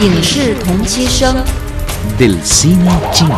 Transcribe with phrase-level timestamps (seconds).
[0.00, 1.44] 影视同期声。
[2.18, 3.36] del cine chino.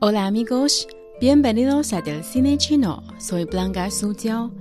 [0.00, 0.86] Hola amigos,
[1.20, 3.02] bienvenidos a Del Cine Chino.
[3.18, 4.52] Soy Blanca Sujiao.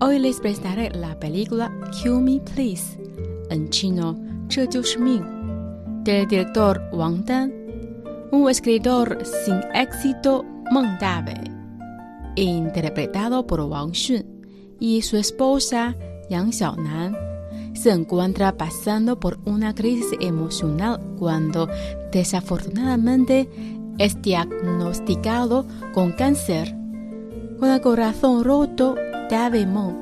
[0.00, 2.98] Hoy les prestaré la película Kill Me Please,
[3.50, 4.16] en chino,
[4.48, 5.24] 这就是命,
[6.04, 7.50] del director Wang Dan,
[8.30, 11.50] un escritor sin éxito, Meng Dawei,
[12.36, 14.24] interpretado por Wang Xun
[14.78, 15.96] y su esposa
[16.28, 17.29] Yang Xiaonan.
[17.81, 21.67] se encuentra pasando por una crisis emocional cuando
[22.11, 23.49] desafortunadamente
[23.97, 26.75] es diagnosticado con cáncer.
[27.59, 28.93] Con el corazón roto,
[29.31, 29.95] David Meng,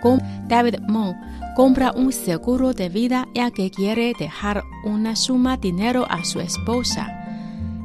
[0.00, 0.18] com-
[0.48, 1.14] David Meng
[1.56, 6.40] compra un seguro de vida ya que quiere dejar una suma de dinero a su
[6.40, 7.06] esposa.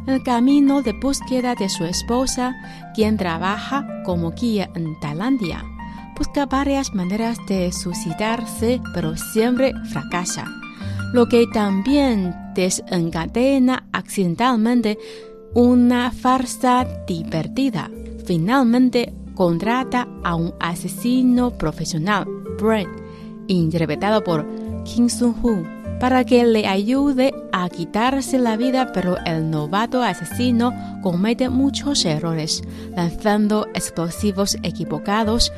[0.08, 2.56] En el camino de búsqueda de su esposa,
[2.94, 5.62] quien trabaja como guía en Tailandia,
[6.18, 10.46] busca varias maneras de suicidarse, pero siempre fracasa,
[11.14, 14.98] lo que también desencadena accidentalmente
[15.54, 17.90] una farsa divertida.
[18.26, 22.26] Finalmente contrata a un asesino profesional,
[22.60, 22.90] Brent,
[23.48, 24.46] interpretado por
[24.84, 25.64] Kim Sun-hoo,
[26.00, 32.64] para que le ayude a quitarse la vida, pero el novato asesino comete muchos errores,
[32.96, 35.54] lanzando explosivos equivocados,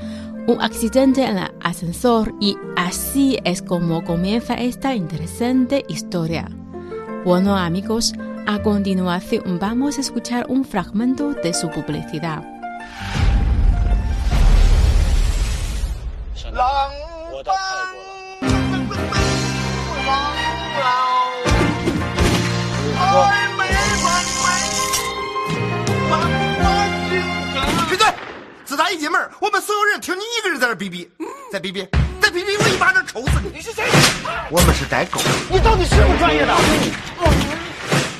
[0.47, 6.49] un accidente en el ascensor y así es como comienza esta interesante historia.
[7.25, 8.13] Bueno amigos,
[8.47, 12.43] a continuación vamos a escuchar un fragmento de su publicidad.
[28.67, 31.09] 自打一进门，我们所有人听你一个人在这逼逼，
[31.49, 31.87] 再逼逼，
[32.19, 33.49] 再逼逼，我一巴掌抽死你！
[33.55, 33.85] 你是谁？
[34.51, 35.21] 我们是代购。
[35.49, 36.53] 你到底是不是专业的？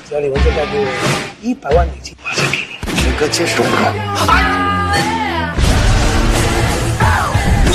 [0.08, 0.86] 只要你们这边给
[1.42, 2.78] 一百万美金，马上给你。
[2.98, 3.70] 军哥解释我你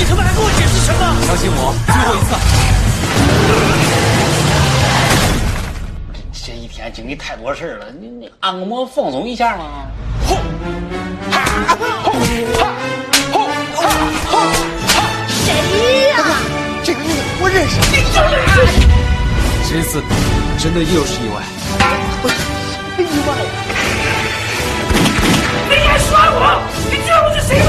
[0.04, 1.00] 他妈还跟我解释什么？
[1.28, 2.34] 相信我，最后一次。
[6.44, 9.86] 这一天经历太多事儿了，你你按个摩放松一下嘛。
[16.82, 17.74] 这个女的我认识，
[19.66, 20.02] 这次
[20.58, 21.36] 真的又是意外。
[22.98, 23.28] 意外
[25.68, 26.38] 你敢耍我？
[26.90, 27.68] 你知道我是谁吗？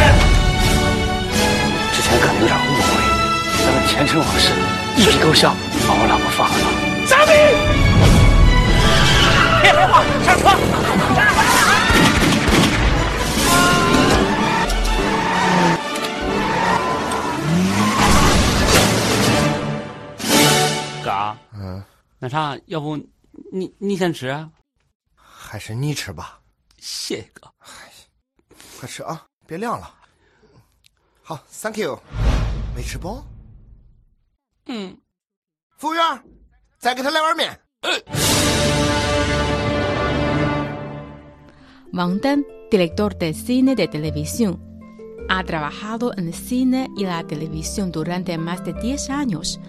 [1.94, 2.84] 之前可能有点误会，
[3.64, 4.52] 咱们前尘往事
[4.98, 5.56] 一笔勾销，
[5.88, 6.68] 把我老婆放了吧。
[7.08, 7.32] 张明，
[9.62, 10.44] 别废话，上车。
[21.16, 21.40] 啊。
[21.54, 21.84] 嗯，
[22.20, 22.98] 那啥，要不
[23.52, 24.50] 你你先吃，
[25.16, 26.40] 还是你吃吧。
[26.78, 27.52] 谢谢哥。
[27.60, 27.92] 哎，
[28.80, 29.94] 快吃啊，别凉了。
[31.24, 32.00] 好，Thank you。
[32.76, 33.24] 没吃饱？
[34.66, 34.98] 嗯。
[35.78, 36.24] 服务员，
[36.78, 37.60] 再给他来碗面。
[37.82, 37.92] 呃
[41.94, 44.58] 王丹，director de cine de televisión。
[45.28, 49.60] Ha trabajado en cine y la televisión durante más de 10 años.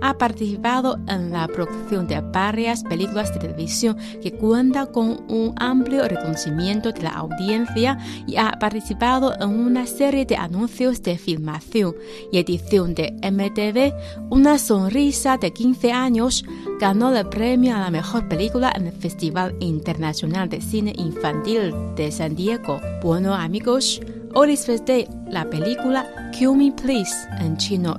[0.00, 6.06] Ha participado en la producción de varias películas de televisión que cuentan con un amplio
[6.06, 11.94] reconocimiento de la audiencia y ha participado en una serie de anuncios de filmación
[12.30, 13.94] y edición de MTV.
[14.30, 16.44] Una sonrisa de 15 años
[16.78, 22.12] ganó el premio a la mejor película en el Festival Internacional de Cine Infantil de
[22.12, 22.80] San Diego.
[23.02, 24.00] Bueno amigos,
[24.38, 27.98] Oliver Day, la película Kill Me Please, en chino,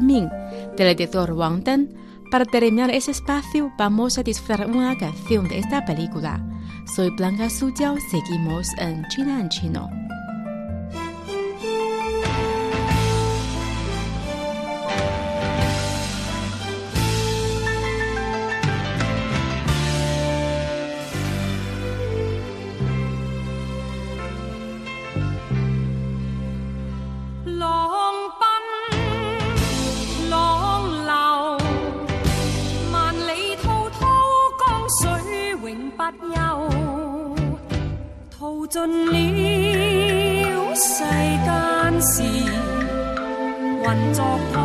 [0.00, 0.28] Ming,
[0.76, 1.88] del editor Wang Dan.
[2.30, 6.40] Para terminar ese espacio, vamos a disfrutar una canción de esta película.
[6.94, 10.01] Soy Blanca Suyao, seguimos en China en Chino.
[38.72, 39.12] 尽了
[40.74, 41.04] 世
[41.44, 41.46] 间
[42.00, 42.22] 事，
[43.82, 43.84] 混
[44.14, 44.56] 作滔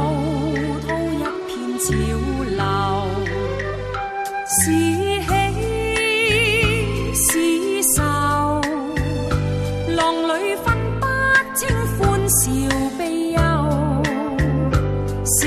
[0.88, 1.86] 滔一片潮
[2.56, 2.64] 流。
[4.48, 4.56] 是
[5.28, 5.30] 喜
[7.16, 7.28] 是
[7.98, 8.02] 愁，
[9.98, 10.32] 浪里
[10.64, 10.66] 分
[11.02, 11.04] 不
[11.54, 11.68] 清
[12.00, 12.00] 欢
[12.30, 12.40] 笑
[12.98, 13.02] 悲
[13.32, 13.38] 忧。
[15.36, 15.38] 成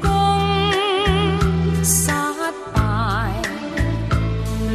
[0.00, 0.04] 功
[1.84, 2.10] 失
[2.74, 2.80] 败，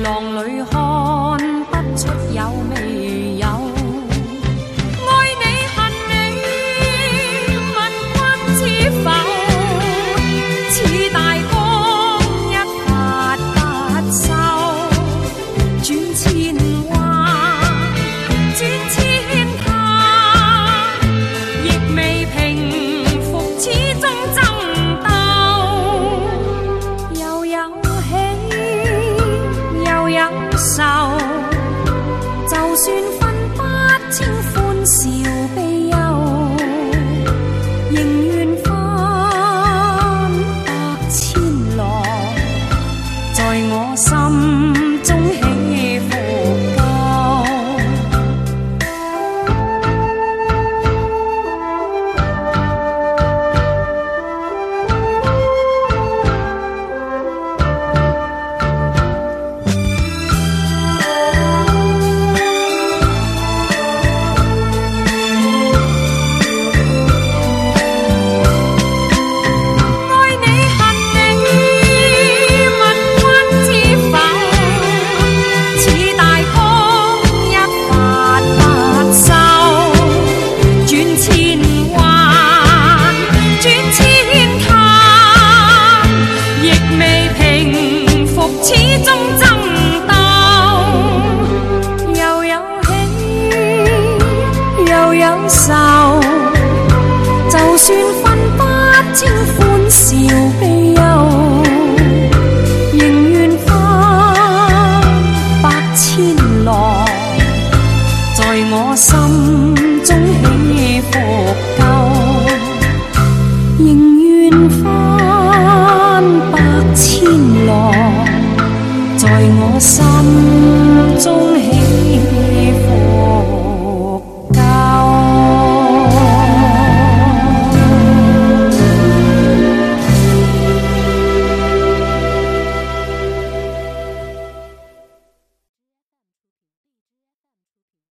[0.02, 0.08] 浪
[0.48, 0.72] 里看
[1.70, 2.40] 不出有
[2.70, 3.17] 未。
[30.58, 30.84] 愁
[32.50, 32.88] 就算
[33.20, 33.22] 分
[33.56, 33.62] 不
[34.12, 35.17] 清欢笑